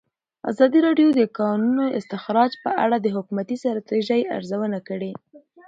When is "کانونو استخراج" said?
1.39-2.51